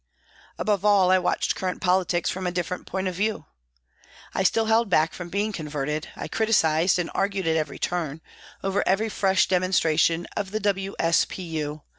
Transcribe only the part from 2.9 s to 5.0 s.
15 of view. I still held